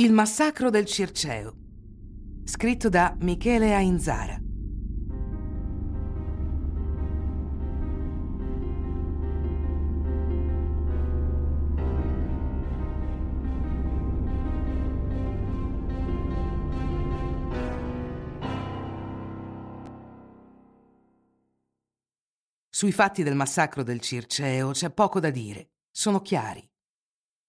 Il 0.00 0.12
massacro 0.12 0.70
del 0.70 0.84
Circeo. 0.84 1.56
Scritto 2.44 2.88
da 2.88 3.16
Michele 3.18 3.74
Ainzara. 3.74 4.40
Sui 22.68 22.92
fatti 22.92 23.24
del 23.24 23.34
massacro 23.34 23.82
del 23.82 23.98
Circeo 23.98 24.70
c'è 24.70 24.92
poco 24.92 25.18
da 25.18 25.30
dire, 25.30 25.70
sono 25.90 26.22
chiari. 26.22 26.64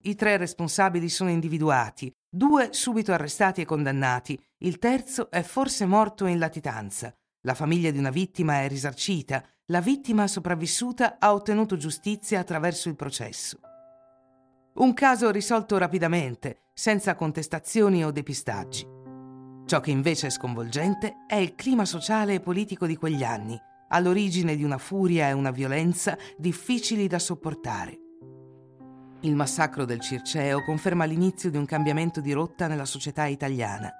I 0.01 0.15
tre 0.15 0.37
responsabili 0.37 1.09
sono 1.09 1.29
individuati, 1.29 2.09
due 2.29 2.69
subito 2.71 3.11
arrestati 3.11 3.59
e 3.59 3.65
condannati, 3.65 4.41
il 4.59 4.79
terzo 4.79 5.29
è 5.29 5.41
forse 5.41 5.85
morto 5.85 6.25
in 6.25 6.39
latitanza. 6.39 7.13
La 7.41 7.53
famiglia 7.53 7.91
di 7.91 7.97
una 7.97 8.09
vittima 8.09 8.61
è 8.61 8.69
risarcita, 8.69 9.43
la 9.65 9.81
vittima 9.81 10.25
sopravvissuta 10.27 11.17
ha 11.19 11.33
ottenuto 11.33 11.75
giustizia 11.75 12.39
attraverso 12.39 12.87
il 12.87 12.95
processo. 12.95 13.59
Un 14.75 14.93
caso 14.93 15.31
risolto 15.31 15.77
rapidamente, 15.77 16.61
senza 16.73 17.15
contestazioni 17.15 18.05
o 18.05 18.11
depistaggi. 18.11 18.87
Ciò 19.65 19.81
che 19.81 19.91
invece 19.91 20.27
è 20.27 20.29
sconvolgente 20.29 21.25
è 21.27 21.35
il 21.35 21.55
clima 21.55 21.83
sociale 21.83 22.35
e 22.35 22.39
politico 22.39 22.85
di 22.85 22.95
quegli 22.95 23.23
anni, 23.23 23.59
all'origine 23.89 24.55
di 24.55 24.63
una 24.63 24.77
furia 24.77 25.27
e 25.27 25.33
una 25.33 25.51
violenza 25.51 26.17
difficili 26.37 27.07
da 27.07 27.19
sopportare. 27.19 28.08
Il 29.23 29.35
massacro 29.35 29.83
del 29.83 29.99
Circeo 29.99 30.63
conferma 30.63 31.03
l'inizio 31.03 31.49
di 31.49 31.57
un 31.57 31.65
cambiamento 31.65 32.21
di 32.21 32.31
rotta 32.31 32.67
nella 32.67 32.85
società 32.85 33.25
italiana. 33.25 33.91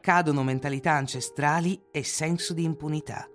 Cadono 0.00 0.42
mentalità 0.42 0.92
ancestrali 0.92 1.78
e 1.90 2.02
senso 2.02 2.54
di 2.54 2.64
impunità. 2.64 3.28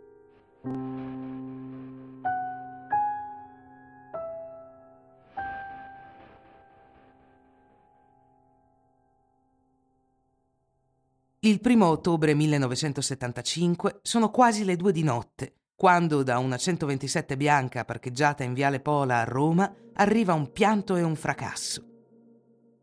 Il 11.41 11.61
primo 11.61 11.85
ottobre 11.85 12.33
1975 12.33 13.99
sono 14.01 14.31
quasi 14.31 14.63
le 14.63 14.75
due 14.75 14.91
di 14.91 15.03
notte 15.03 15.53
quando 15.77 16.23
da 16.23 16.37
una 16.39 16.55
127 16.55 17.35
bianca 17.35 17.83
parcheggiata 17.83 18.43
in 18.43 18.53
Viale 18.53 18.79
Pola 18.79 19.19
a 19.19 19.23
Roma 19.25 19.69
arriva 19.95 20.33
un 20.33 20.53
pianto 20.53 20.95
e 20.95 21.01
un 21.01 21.17
fracasso. 21.17 21.83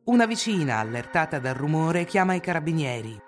Una 0.05 0.27
vicina, 0.27 0.79
allertata 0.79 1.39
dal 1.39 1.55
rumore, 1.55 2.05
chiama 2.05 2.35
i 2.35 2.41
carabinieri. 2.41 3.19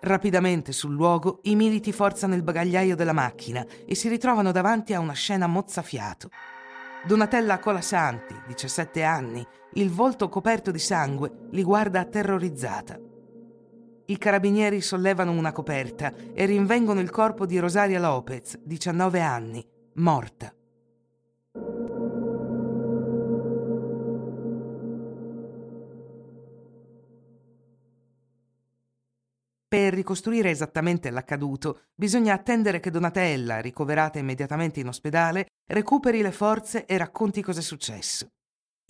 Rapidamente 0.00 0.72
sul 0.72 0.94
luogo 0.94 1.40
i 1.42 1.56
militi 1.56 1.92
forzano 1.92 2.34
il 2.34 2.42
bagagliaio 2.42 2.96
della 2.96 3.12
macchina 3.12 3.66
e 3.84 3.94
si 3.94 4.08
ritrovano 4.08 4.50
davanti 4.50 4.94
a 4.94 5.00
una 5.00 5.12
scena 5.12 5.46
mozzafiato. 5.46 6.30
Donatella 7.04 7.58
Colasanti, 7.58 8.34
17 8.46 9.02
anni, 9.02 9.46
il 9.74 9.90
volto 9.90 10.30
coperto 10.30 10.70
di 10.70 10.78
sangue, 10.78 11.48
li 11.50 11.62
guarda 11.62 12.04
terrorizzata. 12.06 12.98
I 14.08 14.18
carabinieri 14.18 14.80
sollevano 14.80 15.32
una 15.32 15.50
coperta 15.50 16.14
e 16.32 16.44
rinvengono 16.44 17.00
il 17.00 17.10
corpo 17.10 17.44
di 17.44 17.58
Rosaria 17.58 17.98
Lopez, 17.98 18.56
19 18.62 19.20
anni, 19.20 19.66
morta. 19.94 20.54
Per 29.68 29.92
ricostruire 29.92 30.50
esattamente 30.50 31.10
l'accaduto, 31.10 31.86
bisogna 31.96 32.32
attendere 32.34 32.78
che 32.78 32.92
Donatella, 32.92 33.60
ricoverata 33.60 34.20
immediatamente 34.20 34.78
in 34.78 34.86
ospedale, 34.86 35.48
recuperi 35.66 36.22
le 36.22 36.30
forze 36.30 36.86
e 36.86 36.96
racconti 36.96 37.42
cosa 37.42 37.58
è 37.58 37.62
successo. 37.62 38.28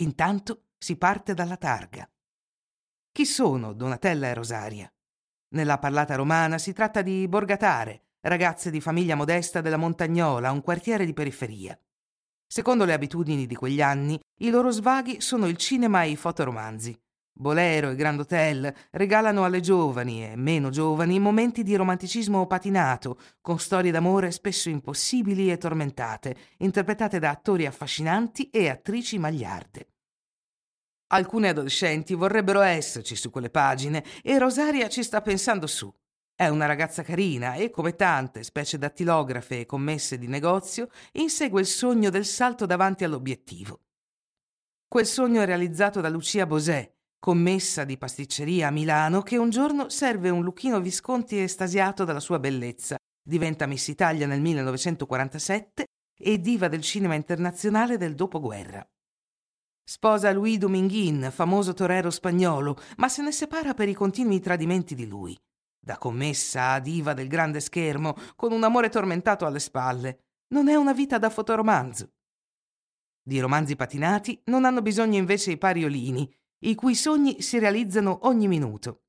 Intanto 0.00 0.64
si 0.76 0.96
parte 0.96 1.32
dalla 1.32 1.56
targa. 1.56 2.06
Chi 3.10 3.24
sono 3.24 3.72
Donatella 3.72 4.28
e 4.28 4.34
Rosaria? 4.34 4.90
Nella 5.48 5.78
parlata 5.78 6.16
romana 6.16 6.58
si 6.58 6.72
tratta 6.72 7.02
di 7.02 7.28
borgatare, 7.28 8.02
ragazze 8.22 8.70
di 8.70 8.80
famiglia 8.80 9.14
modesta 9.14 9.60
della 9.60 9.76
Montagnola, 9.76 10.50
un 10.50 10.60
quartiere 10.60 11.06
di 11.06 11.12
periferia. 11.12 11.78
Secondo 12.48 12.84
le 12.84 12.92
abitudini 12.92 13.46
di 13.46 13.54
quegli 13.54 13.80
anni, 13.80 14.20
i 14.40 14.50
loro 14.50 14.70
svaghi 14.70 15.20
sono 15.20 15.46
il 15.46 15.56
cinema 15.56 16.02
e 16.02 16.10
i 16.10 16.16
fotoromanzi. 16.16 16.98
Bolero 17.38 17.90
e 17.90 17.96
Grand 17.96 18.18
Hotel 18.18 18.74
regalano 18.92 19.44
alle 19.44 19.60
giovani 19.60 20.24
e 20.24 20.36
meno 20.36 20.70
giovani 20.70 21.18
momenti 21.20 21.62
di 21.62 21.76
romanticismo 21.76 22.46
patinato, 22.46 23.18
con 23.40 23.58
storie 23.58 23.90
d'amore 23.90 24.30
spesso 24.30 24.68
impossibili 24.68 25.52
e 25.52 25.58
tormentate, 25.58 26.36
interpretate 26.58 27.18
da 27.18 27.30
attori 27.30 27.66
affascinanti 27.66 28.50
e 28.50 28.68
attrici 28.68 29.18
magliarde. 29.18 29.88
Alcune 31.08 31.50
adolescenti 31.50 32.14
vorrebbero 32.14 32.60
esserci 32.60 33.14
su 33.14 33.30
quelle 33.30 33.50
pagine 33.50 34.02
e 34.22 34.38
Rosaria 34.38 34.88
ci 34.88 35.04
sta 35.04 35.20
pensando 35.20 35.68
su. 35.68 35.92
È 36.34 36.48
una 36.48 36.66
ragazza 36.66 37.02
carina 37.02 37.54
e, 37.54 37.70
come 37.70 37.94
tante 37.94 38.42
specie 38.42 38.76
dattilografe 38.76 39.60
e 39.60 39.66
commesse 39.66 40.18
di 40.18 40.26
negozio, 40.26 40.88
insegue 41.12 41.60
il 41.60 41.66
sogno 41.66 42.10
del 42.10 42.26
salto 42.26 42.66
davanti 42.66 43.04
all'obiettivo. 43.04 43.80
Quel 44.88 45.06
sogno 45.06 45.40
è 45.42 45.46
realizzato 45.46 46.00
da 46.00 46.08
Lucia 46.08 46.44
Bosè, 46.44 46.92
commessa 47.18 47.84
di 47.84 47.96
pasticceria 47.96 48.68
a 48.68 48.72
Milano, 48.72 49.22
che 49.22 49.36
un 49.36 49.48
giorno 49.48 49.88
serve 49.88 50.28
un 50.28 50.42
Luchino 50.42 50.80
Visconti 50.80 51.38
estasiato 51.38 52.04
dalla 52.04 52.20
sua 52.20 52.38
bellezza, 52.38 52.96
diventa 53.22 53.66
Miss 53.66 53.86
Italia 53.88 54.26
nel 54.26 54.40
1947 54.40 55.84
e 56.18 56.40
diva 56.40 56.68
del 56.68 56.82
cinema 56.82 57.14
internazionale 57.14 57.96
del 57.96 58.14
dopoguerra. 58.14 58.86
Sposa 59.88 60.32
Louis 60.32 60.58
Dominguin, 60.58 61.30
famoso 61.30 61.72
torero 61.72 62.10
spagnolo, 62.10 62.76
ma 62.96 63.08
se 63.08 63.22
ne 63.22 63.30
separa 63.30 63.72
per 63.72 63.88
i 63.88 63.94
continui 63.94 64.40
tradimenti 64.40 64.96
di 64.96 65.06
lui. 65.06 65.38
Da 65.78 65.96
commessa 65.96 66.72
a 66.72 66.80
diva 66.80 67.14
del 67.14 67.28
grande 67.28 67.60
schermo, 67.60 68.16
con 68.34 68.50
un 68.50 68.64
amore 68.64 68.88
tormentato 68.88 69.46
alle 69.46 69.60
spalle. 69.60 70.24
Non 70.48 70.66
è 70.66 70.74
una 70.74 70.92
vita 70.92 71.18
da 71.18 71.30
fotoromanzo. 71.30 72.14
Di 73.22 73.38
romanzi 73.38 73.76
patinati 73.76 74.42
non 74.46 74.64
hanno 74.64 74.82
bisogno 74.82 75.18
invece 75.18 75.52
i 75.52 75.56
pariolini, 75.56 76.34
i 76.64 76.74
cui 76.74 76.96
sogni 76.96 77.40
si 77.40 77.60
realizzano 77.60 78.18
ogni 78.22 78.48
minuto. 78.48 79.02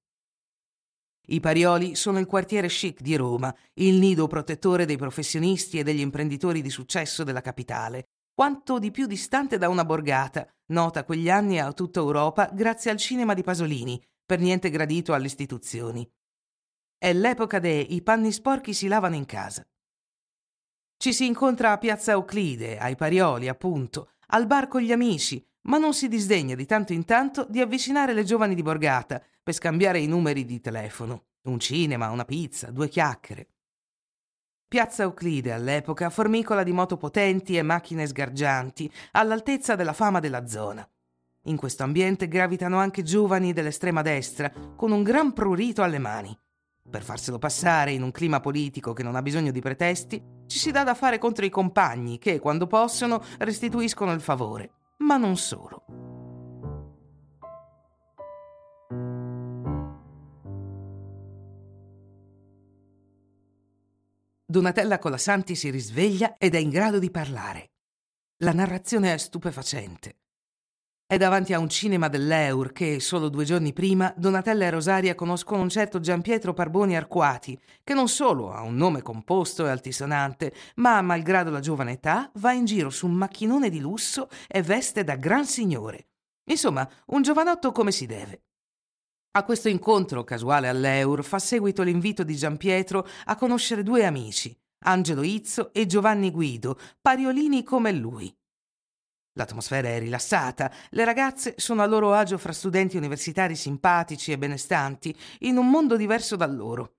I 1.30 1.40
Parioli 1.40 1.96
sono 1.96 2.20
il 2.20 2.28
quartiere 2.28 2.68
chic 2.68 3.02
di 3.02 3.16
Roma, 3.16 3.54
il 3.74 3.96
nido 3.96 4.28
protettore 4.28 4.86
dei 4.86 4.96
professionisti 4.96 5.80
e 5.80 5.84
degli 5.84 6.02
imprenditori 6.02 6.62
di 6.62 6.70
successo 6.70 7.24
della 7.24 7.42
capitale, 7.42 8.10
quanto 8.32 8.78
di 8.78 8.92
più 8.92 9.08
distante 9.08 9.58
da 9.58 9.68
una 9.70 9.84
borgata, 9.84 10.48
nota 10.68 11.04
quegli 11.04 11.30
anni 11.30 11.60
a 11.60 11.74
tutta 11.74 12.00
Europa 12.00 12.50
grazie 12.54 12.92
al 12.92 12.98
cinema 12.98 13.34
di 13.34 13.44
Pasolini, 13.44 14.04
per 14.26 14.40
niente 14.40 14.70
gradito 14.70 15.14
alle 15.14 15.28
istituzioni. 15.28 16.10
È 16.98 17.14
l'epoca 17.14 17.60
de 17.60 17.80
i 17.80 18.02
panni 18.02 18.32
sporchi 18.32 18.74
si 18.74 18.88
lavano 18.88 19.16
in 19.16 19.26
casa. 19.26 19.66
Ci 20.98 21.14
si 21.14 21.26
incontra 21.26 21.72
a 21.72 21.78
Piazza 21.78 22.12
Euclide, 22.12 22.78
ai 22.78 22.96
Parioli, 22.96 23.48
appunto, 23.48 24.12
al 24.28 24.48
bar 24.48 24.68
con 24.68 24.82
gli 24.82 24.92
amici, 24.92 25.46
ma 25.68 25.78
non 25.78 25.94
si 25.94 26.08
disdegna 26.08 26.56
di 26.56 26.66
tanto 26.66 26.94
in 26.94 27.06
tanto 27.06 27.46
di 27.48 27.62
avvicinare 27.62 28.14
le 28.14 28.24
giovani 28.24 28.56
di 28.56 28.64
borgata 28.64 29.24
per 29.44 29.54
scambiare 29.54 30.00
i 30.00 30.08
numeri 30.08 30.44
di 30.44 30.60
telefono. 30.60 31.26
Un 31.44 31.60
cinema, 31.60 32.10
una 32.10 32.26
pizza, 32.26 32.72
due 32.72 32.90
chiacchiere. 32.90 33.48
Piazza 34.70 35.04
Euclide 35.04 35.54
all'epoca 35.54 36.10
formicola 36.10 36.62
di 36.62 36.74
moto 36.74 36.98
potenti 36.98 37.56
e 37.56 37.62
macchine 37.62 38.06
sgargianti, 38.06 38.92
all'altezza 39.12 39.76
della 39.76 39.94
fama 39.94 40.20
della 40.20 40.46
zona. 40.46 40.86
In 41.44 41.56
questo 41.56 41.84
ambiente 41.84 42.28
gravitano 42.28 42.78
anche 42.78 43.02
giovani 43.02 43.54
dell'estrema 43.54 44.02
destra, 44.02 44.52
con 44.76 44.92
un 44.92 45.04
gran 45.04 45.32
prurito 45.32 45.84
alle 45.84 46.00
mani. 46.00 46.38
Per 46.90 47.02
farselo 47.02 47.38
passare 47.38 47.94
in 47.94 48.02
un 48.02 48.12
clima 48.12 48.42
politico 48.42 48.92
che 48.92 49.04
non 49.04 49.16
ha 49.16 49.22
bisogno 49.22 49.52
di 49.52 49.62
pretesti, 49.62 50.22
ci 50.48 50.60
si 50.60 50.72
dà 50.72 50.84
da 50.84 50.96
fare 50.96 51.18
contro 51.18 51.46
i 51.46 51.50
compagni 51.50 52.18
che, 52.18 52.40
quando 52.40 52.68
possono, 52.68 53.24
restituiscono 53.38 54.12
il 54.12 54.20
favore. 54.20 54.72
Ma 54.98 55.16
non 55.16 55.38
solo. 55.38 56.07
Donatella 64.50 64.98
Colasanti 64.98 65.56
si 65.56 65.70
risveglia 65.70 66.36
ed 66.38 66.56
è 66.56 66.58
in 66.58 66.70
grado 66.70 67.00
di 67.00 67.12
parlare. 67.12 67.72
La 68.44 68.54
narrazione 68.54 69.14
è 69.14 69.18
stupefacente. 69.18 70.20
È 71.06 71.18
davanti 71.18 71.52
a 71.52 71.60
un 71.60 71.68
cinema 71.68 72.08
dell'Eur 72.08 72.72
che, 72.72 73.02
solo 73.02 73.28
due 73.28 73.44
giorni 73.44 73.74
prima, 73.74 74.14
Donatella 74.16 74.64
e 74.64 74.70
Rosaria 74.70 75.16
conoscono 75.16 75.64
un 75.64 75.68
certo 75.68 76.00
Giampietro 76.00 76.54
Parboni 76.54 76.96
Arquati, 76.96 77.60
che 77.84 77.94
non 77.94 78.08
solo 78.08 78.54
ha 78.54 78.62
un 78.62 78.78
nome 78.78 79.02
composto 79.02 79.66
e 79.66 79.70
altisonante, 79.70 80.54
ma, 80.76 81.02
malgrado 81.02 81.52
la 81.52 81.60
giovane 81.60 81.92
età, 81.92 82.32
va 82.36 82.54
in 82.54 82.64
giro 82.64 82.90
su 82.90 83.06
un 83.06 83.16
macchinone 83.16 83.70
di 83.70 83.82
lusso 83.82 84.30
e 84.48 84.62
veste 84.62 85.04
da 85.04 85.18
gran 85.18 85.46
signore. 85.46 86.08
Insomma, 86.46 86.90
un 87.08 87.22
giovanotto 87.22 87.74
come 87.74 87.92
si 87.92 88.06
deve. 88.06 88.44
A 89.38 89.44
questo 89.44 89.70
incontro 89.70 90.24
casuale 90.24 90.68
all'Eur 90.68 91.24
fa 91.24 91.38
seguito 91.38 91.84
l'invito 91.84 92.24
di 92.24 92.36
Giampietro 92.36 93.08
a 93.26 93.36
conoscere 93.36 93.84
due 93.84 94.04
amici, 94.04 94.60
Angelo 94.86 95.22
Izzo 95.22 95.72
e 95.74 95.86
Giovanni 95.86 96.32
Guido, 96.32 96.80
pariolini 97.00 97.62
come 97.62 97.92
lui. 97.92 98.36
L'atmosfera 99.34 99.90
è 99.90 100.00
rilassata, 100.00 100.72
le 100.90 101.06
ragazze 101.06 101.54
sono 101.58 101.84
a 101.84 101.86
loro 101.86 102.16
agio 102.16 102.40
fra 102.40 102.52
studenti 102.52 102.98
universitari 102.98 103.56
simpatici 103.56 104.32
e 104.32 104.40
benestanti, 104.40 105.16
in 105.42 105.58
un 105.58 105.70
mondo 105.70 105.98
diverso 105.98 106.36
da 106.36 106.48
loro. 106.48 106.96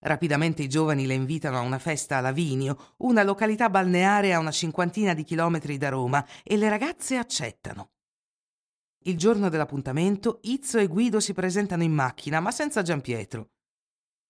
Rapidamente 0.00 0.64
i 0.64 0.68
giovani 0.68 1.06
le 1.06 1.14
invitano 1.14 1.58
a 1.58 1.60
una 1.60 1.78
festa 1.78 2.16
a 2.16 2.22
Lavinio, 2.22 2.94
una 2.98 3.22
località 3.22 3.70
balneare 3.70 4.34
a 4.34 4.40
una 4.40 4.50
cinquantina 4.50 5.14
di 5.14 5.22
chilometri 5.22 5.78
da 5.78 5.90
Roma, 5.90 6.26
e 6.42 6.56
le 6.56 6.68
ragazze 6.68 7.16
accettano. 7.16 7.90
Il 9.06 9.16
giorno 9.16 9.48
dell'appuntamento, 9.48 10.40
Izzo 10.42 10.78
e 10.78 10.88
Guido 10.88 11.20
si 11.20 11.32
presentano 11.32 11.84
in 11.84 11.92
macchina, 11.92 12.40
ma 12.40 12.50
senza 12.50 12.82
Giampietro. 12.82 13.50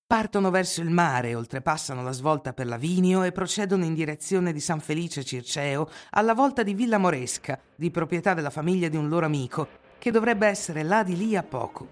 Partono 0.06 0.50
verso 0.50 0.82
il 0.82 0.90
mare, 0.90 1.34
oltrepassano 1.34 2.02
la 2.02 2.12
svolta 2.12 2.52
per 2.52 2.66
Lavinio 2.66 3.22
e 3.22 3.32
procedono 3.32 3.86
in 3.86 3.94
direzione 3.94 4.52
di 4.52 4.60
San 4.60 4.80
Felice 4.80 5.24
Circeo, 5.24 5.88
alla 6.10 6.34
volta 6.34 6.62
di 6.62 6.74
Villa 6.74 6.98
Moresca, 6.98 7.58
di 7.74 7.90
proprietà 7.90 8.34
della 8.34 8.50
famiglia 8.50 8.88
di 8.88 8.98
un 8.98 9.08
loro 9.08 9.24
amico, 9.24 9.66
che 9.96 10.10
dovrebbe 10.10 10.46
essere 10.46 10.82
là 10.82 11.02
di 11.02 11.16
lì 11.16 11.36
a 11.36 11.42
poco. 11.42 11.88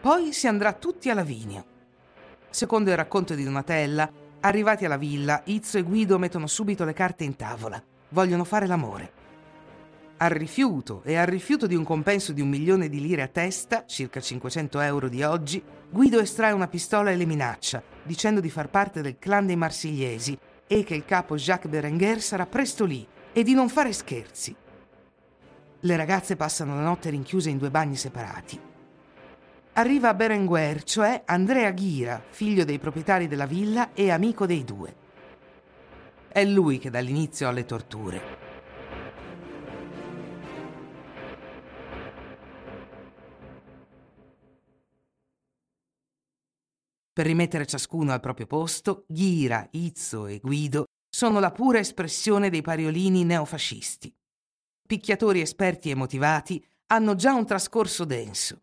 Poi 0.00 0.32
si 0.32 0.46
andrà 0.46 0.72
tutti 0.72 1.10
a 1.10 1.14
Lavinio. 1.14 1.64
Secondo 2.48 2.90
il 2.90 2.96
racconto 2.96 3.34
di 3.34 3.42
Donatella, 3.42 4.08
arrivati 4.38 4.84
alla 4.84 4.96
villa, 4.96 5.42
Izzo 5.46 5.78
e 5.78 5.82
Guido 5.82 6.16
mettono 6.16 6.46
subito 6.46 6.84
le 6.84 6.92
carte 6.92 7.24
in 7.24 7.34
tavola. 7.34 7.82
Vogliono 8.10 8.44
fare 8.44 8.68
l'amore. 8.68 9.23
Al 10.24 10.30
rifiuto 10.30 11.02
e 11.04 11.16
al 11.16 11.26
rifiuto 11.26 11.66
di 11.66 11.74
un 11.74 11.84
compenso 11.84 12.32
di 12.32 12.40
un 12.40 12.48
milione 12.48 12.88
di 12.88 12.98
lire 12.98 13.20
a 13.20 13.28
testa, 13.28 13.84
circa 13.84 14.22
500 14.22 14.80
euro 14.80 15.10
di 15.10 15.22
oggi, 15.22 15.62
Guido 15.90 16.18
estrae 16.18 16.52
una 16.52 16.66
pistola 16.66 17.10
e 17.10 17.16
le 17.16 17.26
minaccia, 17.26 17.82
dicendo 18.02 18.40
di 18.40 18.48
far 18.48 18.70
parte 18.70 19.02
del 19.02 19.18
clan 19.18 19.44
dei 19.44 19.56
marsigliesi 19.56 20.38
e 20.66 20.82
che 20.82 20.94
il 20.94 21.04
capo 21.04 21.36
Jacques 21.36 21.70
Berenguer 21.70 22.22
sarà 22.22 22.46
presto 22.46 22.86
lì 22.86 23.06
e 23.34 23.42
di 23.42 23.52
non 23.52 23.68
fare 23.68 23.92
scherzi. 23.92 24.56
Le 25.80 25.96
ragazze 25.96 26.36
passano 26.36 26.74
la 26.74 26.84
notte 26.84 27.10
rinchiuse 27.10 27.50
in 27.50 27.58
due 27.58 27.70
bagni 27.70 27.96
separati. 27.96 28.58
Arriva 29.74 30.14
Berenguer, 30.14 30.84
cioè 30.84 31.20
Andrea 31.26 31.70
Ghira, 31.70 32.22
figlio 32.30 32.64
dei 32.64 32.78
proprietari 32.78 33.28
della 33.28 33.44
villa 33.44 33.92
e 33.92 34.10
amico 34.10 34.46
dei 34.46 34.64
due. 34.64 34.94
È 36.28 36.42
lui 36.46 36.78
che 36.78 36.88
dà 36.88 37.00
l'inizio 37.00 37.46
alle 37.46 37.66
torture. 37.66 38.43
Per 47.14 47.24
rimettere 47.24 47.64
ciascuno 47.64 48.12
al 48.12 48.18
proprio 48.18 48.48
posto, 48.48 49.04
Ghira, 49.06 49.68
Izzo 49.70 50.26
e 50.26 50.40
Guido 50.40 50.86
sono 51.08 51.38
la 51.38 51.52
pura 51.52 51.78
espressione 51.78 52.50
dei 52.50 52.60
pariolini 52.60 53.22
neofascisti. 53.22 54.12
Picchiatori 54.84 55.40
esperti 55.40 55.90
e 55.90 55.94
motivati 55.94 56.66
hanno 56.88 57.14
già 57.14 57.32
un 57.32 57.46
trascorso 57.46 58.04
denso. 58.04 58.62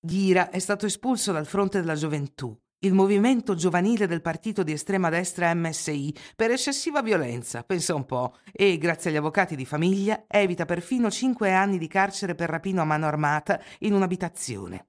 Ghira 0.00 0.50
è 0.50 0.58
stato 0.58 0.84
espulso 0.84 1.30
dal 1.30 1.46
fronte 1.46 1.78
della 1.78 1.94
gioventù, 1.94 2.60
il 2.80 2.92
movimento 2.92 3.54
giovanile 3.54 4.08
del 4.08 4.20
partito 4.20 4.64
di 4.64 4.72
estrema 4.72 5.08
destra 5.08 5.54
MSI, 5.54 6.12
per 6.34 6.50
eccessiva 6.50 7.02
violenza, 7.02 7.62
pensa 7.62 7.94
un 7.94 8.04
po', 8.04 8.36
e, 8.50 8.76
grazie 8.78 9.10
agli 9.10 9.16
avvocati 9.16 9.54
di 9.54 9.64
famiglia, 9.64 10.24
evita 10.26 10.64
perfino 10.64 11.08
cinque 11.08 11.52
anni 11.52 11.78
di 11.78 11.86
carcere 11.86 12.34
per 12.34 12.50
rapino 12.50 12.82
a 12.82 12.84
mano 12.84 13.06
armata 13.06 13.62
in 13.78 13.94
un'abitazione. 13.94 14.88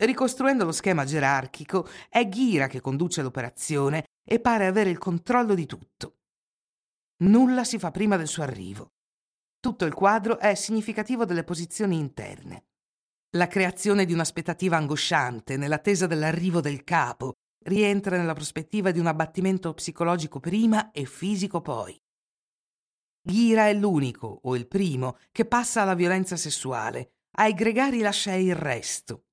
Ricostruendo 0.00 0.64
lo 0.64 0.70
schema 0.70 1.04
gerarchico, 1.04 1.88
è 2.08 2.28
Ghira 2.28 2.68
che 2.68 2.80
conduce 2.80 3.20
l'operazione 3.20 4.04
e 4.22 4.38
pare 4.38 4.66
avere 4.66 4.90
il 4.90 4.98
controllo 4.98 5.54
di 5.54 5.66
tutto. 5.66 6.18
Nulla 7.24 7.64
si 7.64 7.80
fa 7.80 7.90
prima 7.90 8.16
del 8.16 8.28
suo 8.28 8.44
arrivo. 8.44 8.92
Tutto 9.58 9.84
il 9.84 9.94
quadro 9.94 10.38
è 10.38 10.54
significativo 10.54 11.24
delle 11.24 11.42
posizioni 11.42 11.98
interne. 11.98 12.66
La 13.36 13.48
creazione 13.48 14.04
di 14.04 14.12
un'aspettativa 14.12 14.76
angosciante 14.76 15.56
nell'attesa 15.56 16.06
dell'arrivo 16.06 16.60
del 16.60 16.84
capo 16.84 17.32
rientra 17.64 18.16
nella 18.16 18.34
prospettiva 18.34 18.92
di 18.92 19.00
un 19.00 19.06
abbattimento 19.06 19.74
psicologico 19.74 20.38
prima 20.38 20.92
e 20.92 21.06
fisico 21.06 21.60
poi. 21.60 22.00
Ghira 23.20 23.66
è 23.66 23.74
l'unico, 23.74 24.40
o 24.44 24.54
il 24.54 24.68
primo, 24.68 25.18
che 25.32 25.44
passa 25.44 25.82
alla 25.82 25.94
violenza 25.94 26.36
sessuale. 26.36 27.14
Ai 27.38 27.52
gregari 27.52 27.98
lascia 27.98 28.32
il 28.34 28.54
resto. 28.54 29.24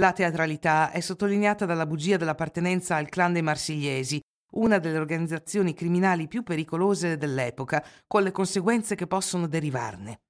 La 0.00 0.14
teatralità 0.14 0.92
è 0.92 1.00
sottolineata 1.00 1.66
dalla 1.66 1.84
bugia 1.84 2.16
dell'appartenenza 2.16 2.96
al 2.96 3.10
clan 3.10 3.34
dei 3.34 3.42
Marsigliesi, 3.42 4.18
una 4.52 4.78
delle 4.78 4.96
organizzazioni 4.96 5.74
criminali 5.74 6.26
più 6.26 6.42
pericolose 6.42 7.18
dell'epoca, 7.18 7.84
con 8.06 8.22
le 8.22 8.30
conseguenze 8.30 8.94
che 8.94 9.06
possono 9.06 9.46
derivarne. 9.46 10.22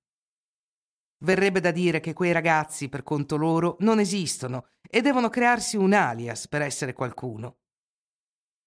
Verrebbe 1.19 1.61
da 1.61 1.71
dire 1.71 2.01
che 2.01 2.15
quei 2.15 2.33
ragazzi, 2.33 2.89
per 2.89 3.05
conto 3.05 3.37
loro, 3.37 3.77
non 3.81 4.01
esistono 4.01 4.71
e 4.81 5.03
devono 5.03 5.29
crearsi 5.29 5.77
un 5.77 5.93
alias 5.93 6.49
per 6.49 6.63
essere 6.63 6.93
qualcuno. 6.93 7.59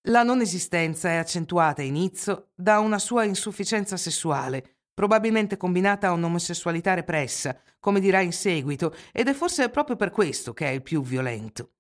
La 0.08 0.24
non 0.24 0.40
esistenza 0.40 1.10
è 1.10 1.16
accentuata 1.16 1.82
inizio 1.82 2.52
da 2.56 2.80
una 2.80 2.98
sua 2.98 3.26
insufficienza 3.26 3.98
sessuale, 3.98 4.73
probabilmente 4.94 5.58
combinata 5.58 6.08
a 6.08 6.12
un'omosessualità 6.12 6.94
repressa, 6.94 7.60
come 7.80 8.00
dirà 8.00 8.22
in 8.22 8.32
seguito, 8.32 8.96
ed 9.12 9.28
è 9.28 9.34
forse 9.34 9.70
proprio 9.70 9.96
per 9.96 10.12
questo 10.12 10.54
che 10.54 10.68
è 10.68 10.70
il 10.70 10.82
più 10.82 11.02
violento. 11.02 11.72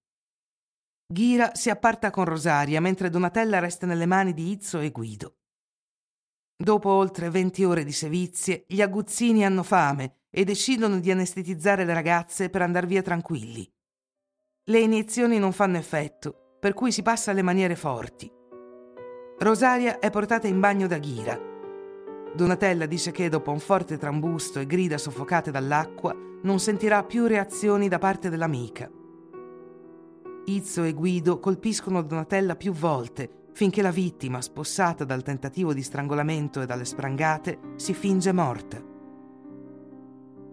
Ghira 1.05 1.53
si 1.53 1.69
apparta 1.69 2.09
con 2.09 2.25
Rosaria 2.25 2.81
mentre 2.81 3.09
Donatella 3.09 3.59
resta 3.59 3.85
nelle 3.85 4.05
mani 4.05 4.33
di 4.33 4.51
Izzo 4.51 4.79
e 4.79 4.89
Guido. 4.89 5.37
Dopo 6.55 6.89
oltre 6.89 7.29
venti 7.29 7.63
ore 7.63 7.83
di 7.83 7.91
sevizie, 7.91 8.65
gli 8.67 8.81
aguzzini 8.81 9.45
hanno 9.45 9.63
fame 9.63 10.21
e 10.29 10.43
decidono 10.43 10.99
di 10.99 11.11
anestetizzare 11.11 11.85
le 11.85 11.93
ragazze 11.93 12.49
per 12.49 12.61
andar 12.61 12.85
via 12.85 13.01
tranquilli. 13.01 13.69
Le 14.65 14.79
iniezioni 14.79 15.37
non 15.37 15.51
fanno 15.51 15.77
effetto, 15.77 16.57
per 16.59 16.73
cui 16.73 16.91
si 16.91 17.01
passa 17.01 17.31
alle 17.31 17.41
maniere 17.41 17.75
forti. 17.75 18.31
Rosaria 19.39 19.99
è 19.99 20.09
portata 20.09 20.47
in 20.47 20.59
bagno 20.59 20.87
da 20.87 20.97
Ghira 20.97 21.51
Donatella 22.35 22.87
dice 22.87 23.11
che 23.11 23.29
dopo 23.29 23.51
un 23.51 23.59
forte 23.59 23.97
trambusto 23.97 24.59
e 24.59 24.65
grida 24.65 24.97
soffocate 24.97 25.51
dall'acqua 25.51 26.15
non 26.41 26.59
sentirà 26.59 27.03
più 27.03 27.27
reazioni 27.27 27.87
da 27.87 27.99
parte 27.99 28.29
dell'amica. 28.29 28.89
Izzo 30.45 30.83
e 30.83 30.93
Guido 30.93 31.39
colpiscono 31.39 32.01
Donatella 32.01 32.55
più 32.55 32.73
volte 32.73 33.41
finché 33.53 33.83
la 33.83 33.91
vittima, 33.91 34.41
spossata 34.41 35.03
dal 35.03 35.21
tentativo 35.21 35.73
di 35.73 35.83
strangolamento 35.83 36.61
e 36.61 36.65
dalle 36.65 36.85
sprangate, 36.85 37.59
si 37.75 37.93
finge 37.93 38.31
morta. 38.31 38.81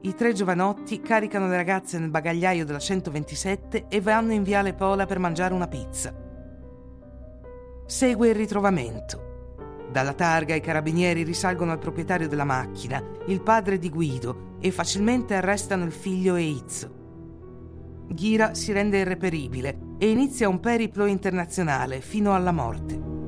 I 0.03 0.15
tre 0.15 0.33
giovanotti 0.33 1.01
caricano 1.01 1.49
le 1.49 1.57
ragazze 1.57 1.99
nel 1.99 2.11
bagagliaio 2.11 2.65
della 2.65 2.79
127 2.79 3.87
e 3.89 4.01
vanno 4.01 4.33
in 4.33 4.43
viale 4.43 4.75
Pola 4.75 5.07
per 5.07 5.19
mangiare 5.19 5.55
una 5.55 5.69
pizza. 5.69 6.15
Segue 7.87 8.29
il 8.29 8.35
ritrovamento. 8.35 9.30
Dalla 9.91 10.13
targa 10.13 10.55
i 10.55 10.61
carabinieri 10.61 11.25
risalgono 11.25 11.73
al 11.73 11.79
proprietario 11.79 12.29
della 12.29 12.45
macchina, 12.45 13.03
il 13.27 13.43
padre 13.43 13.79
di 13.79 13.91
Guido, 13.91 14.57
e 14.61 14.71
facilmente 14.71 15.35
arrestano 15.35 15.85
il 15.85 15.93
figlio 15.93 16.37
e 16.37 16.43
Izzo. 16.43 16.99
Ghira 18.09 18.55
si 18.55 18.73
rende 18.73 18.99
irreperibile 18.99 19.97
e 19.99 20.09
inizia 20.09 20.49
un 20.49 20.61
periplo 20.61 21.07
internazionale 21.07 22.01
fino 22.01 22.35
alla 22.35 22.53
morte. 22.53 23.20